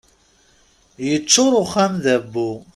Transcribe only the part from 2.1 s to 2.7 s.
abbu.